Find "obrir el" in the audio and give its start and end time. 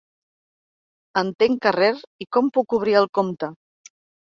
2.83-3.11